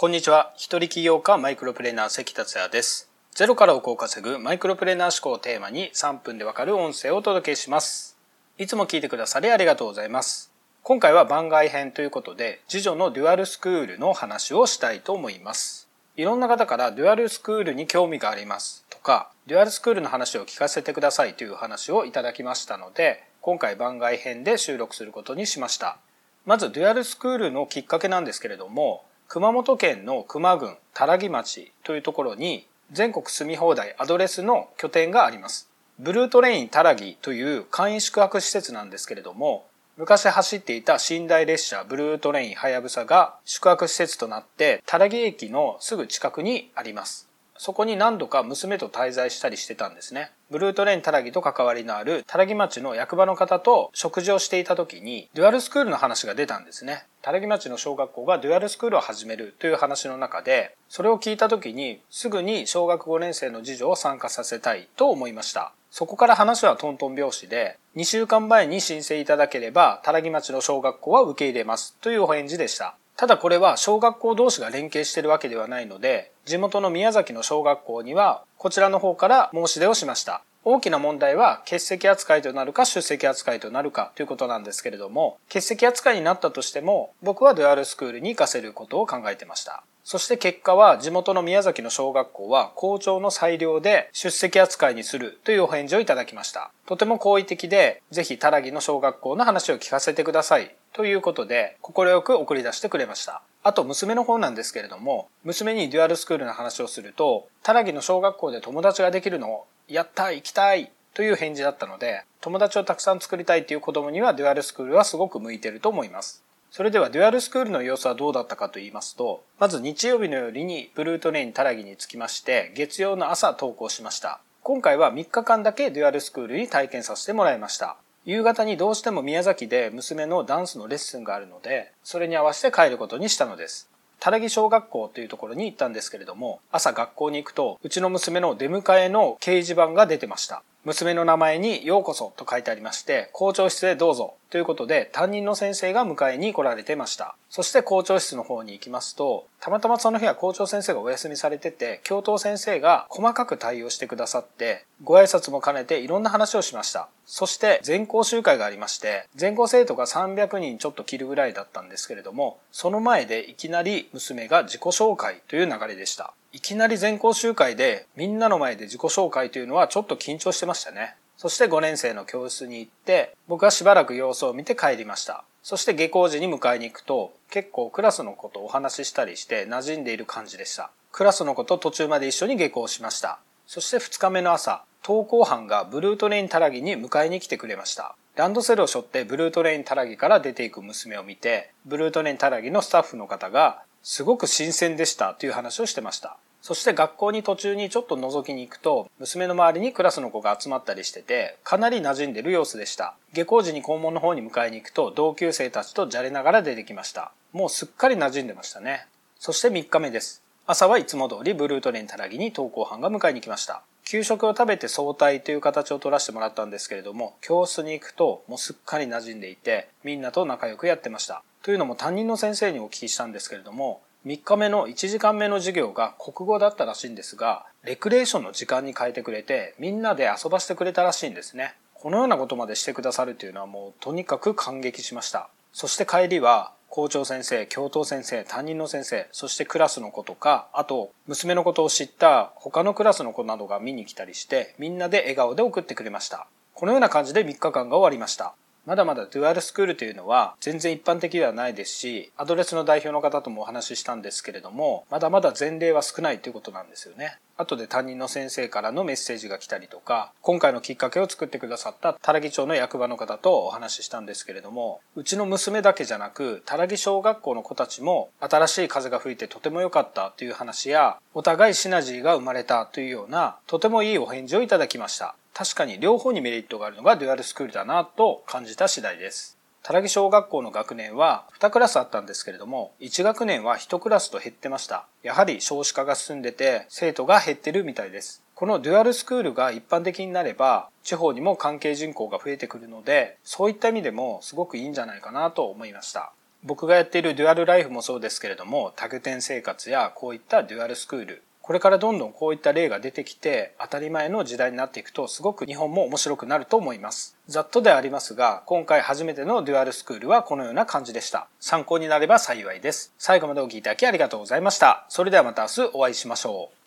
[0.00, 0.54] こんにちは。
[0.56, 3.10] 一人起業家マイクロプレーナー関達也です。
[3.34, 8.16] ゼロから億を稼ぐマイクロプレーナー思考をテーマに3分でわかる音声をお届けします。
[8.56, 10.50] いつも聞いてくださりありがとうございます。
[10.82, 15.86] 今回は番外編ということで、次女のデュアルスクールの話をしたいと思います。
[16.16, 25.98] いろんな方からデュアルスクールに興味がありますとか、デュアルスクールの話を聞かせてくださいという話をいただきましたので、今回番外編で収録することにしました。
[26.46, 35.70] まずデュアルスクールのきっかけなんですけれども、熊本県の球磨郡多良木町というところに全国住み放題 ADDress の拠点があります。
[36.00, 47.28] ブルートレイン多良木という簡易宿泊施設なんですけれども、昔走っていた寝台列車ブルートレインはやぶさが宿泊施設となって多良木駅のすぐ近くにあります。
[47.56, 50.32] そこに何度か娘と滞在したりしてたんですね。
[50.50, 57.04] ブルートレインタラギと関わりのあるタラギ町の役場の方と食事をしていた時にデュアルスクールの話が出たんですね。
[57.22, 65.72] タラギ町の小学校がデュアルスクールを始めるという話の中で、それを聞いた時にすぐに小学5年生の次女を参加させたいと思いました。
[65.90, 72.96] そこから話はトントン拍子で、2週間前に申請いただければ、タラギ町の小学校は受け入れますというお返事でした。
[73.16, 80.42] ただこれは小学校同士が連携してるわけではないので、地元の宮崎の小学校にはこちらの方から申し出をしました。
[80.62, 89.82] 大きな問題は欠席扱いとなるか出席扱いとなるかということなんですけれども、欠席扱いになったとしても、僕はデュアルスクールに行かせることを考えてました。
[90.04, 96.70] そして結果は地元の宮崎の小学校は校長の裁量で出席扱いにするというお返事をいただきました。
[96.86, 103.42] とても好意的で、ぜひタラギの小学校の話を聞かせてくださいということで、快く送り出してくれました。
[103.62, 116.42] あと娘の方なんですけれども、娘にデュアルスクールの話をすると、タラギの小学校で友達ができるのを、やった行きたいという返事だったので、友達をたくさん作りたいという子供にはデュアルスクールはすごく向いていると思います。
[116.70, 124.40] それではデュアルスクールの様子はどうだったかと言いますと、まず日曜日の夜にブルートレインタラギに着きまして、月曜の朝登校しました。
[124.62, 127.96] 今回は3日間だけデュアルスクールに体験させてもらいました。
[128.26, 133.88] 夕方にどうしても宮崎で娘のダンスのレッスンがあるので、それに合わせて帰ることにしたのです。
[134.18, 140.62] タラギ小学校というところに行ったんですけれども、朝学校に行くと、うちの娘の出迎えの掲示板が出てました。
[140.84, 147.36] 娘の名前にようこそと書いてありまして、校長室へどうぞということで担任の先生が迎えに来られてました。
[147.50, 157.08] そして校長室の方に行きますと、たまたまその日は校長先生がお休みされてて、教頭先生が細かく対応してくださって、ご挨拶も兼ねていろんな話をしました。
[157.26, 166.32] そして全校集会がありまして、全校生徒が300人ちょっと切るぐらいだったんですけれども、その前でいきなり娘が自己紹介という流れでした。
[166.52, 171.14] いきなり全校集会でみんなの前で自己紹介というのはちょっと緊張してましたね。
[171.36, 175.44] そして5年生の教室に行って、僕はしばらく様子を見て帰りました。
[175.62, 180.90] そして下校時に迎えに行くと、結構クラスの子とお話ししたりして馴染んでいる感じでした。
[181.12, 183.38] クラスの子と途中まで一緒に下校しました。
[183.66, 188.16] そして2日目の朝、登校班がブルートレインタラギに迎えに来てくれました。
[188.36, 196.36] ランドセルを背負ってブルートレインタラギから出ていく娘を見て、ブルートレインタラギのスタッフの方が、すごく新鮮でしたという話をしてました。
[196.62, 203.14] そして学校に途中にちょっと覗きに行くと、娘の周りにクラスの子が集まったりしてて、かなり馴染んでる様子でした。
[203.32, 207.32] 下校時に校門の方に迎えに行くと、同級生たちとじゃれながら出てきました。
[207.52, 209.06] もうすっかり馴染んでましたね。
[209.38, 210.42] そして3日目です。
[210.66, 213.82] 朝はいつも通りブルートレインたらぎに登校班が迎えに来ました。
[214.10, 221.44] 給食を食べて早退という形を取らせてもらったんですけれども、教室に行くともうすっかり馴染んでいて、みんなと仲良くやってました。
[221.62, 231.76] というのも担任の先生にお聞きしたんですけれども、3日目の1時間目の授業が国語だったらしいんですが、レクレーションの時間に変えてくれて、みんなで遊ばせてくれたらしいんですね。
[231.94, 235.50] このようなことまでしてくださるというのはもうとにかく感激しました。
[235.72, 246.48] そして帰りは、校長先生、教頭先生、担任の先生、そしてクラスの子とか、あと、娘のことを知った他のクラスの子などが見に来たりして、みんなで笑顔で送ってくれました。
[246.74, 248.54] このような感じで3日間が終わりました。
[248.86, 257.38] まだまだデュアルスクールというのは全然一般的ではないですし、アドレスの代表の方ともお話ししたんですけれども、まだまだ前例は少ないということなんですよね。
[257.56, 275.36] 後で担任の先生からのメッセージが来たりとか、今回のきっかけを作ってくださったタラギ町の役場の方とお話ししたんですけれども、うちの娘だけじゃなく、タラギ小学校の子たちも新しい風が吹いてとても良かったという話や、お互いシナジーが生まれたというような、とてもいいお返事をいただきました。
[275.54, 279.58] 確かに両方にメリットがあるのがデュアルスクールだなと感じた次第です。
[279.82, 285.06] たらぎ小学校の学年は2クラスあったんですけれども、1学年は1クラスと減ってました。
[285.22, 288.42] やはり少子化が進んでて、生徒が減ってるみたいです。
[288.54, 296.32] このデュアルスクールが一般的になれば、地方にも関係人口が増えてくるので、そういった意味でもすごくいいんじゃないかなと思いました。
[296.62, 307.36] 僕がやっているデュアルライフもそうですけれども、多拠点生活やこういったデュアルスクール、これからどんどんこういった例が出てきて当たり前の時代になっていくとすごく日本も面白くなると思います。
[307.46, 311.46] ざっとでありますが、今回初めてのデュアルスクールはこのような感じでした。
[311.60, 313.14] 参考になれば幸いです。
[313.18, 315.06] 最後までお聴きいただきありがとうございました。
[315.08, 316.79] それではまた明日お会いしましょう。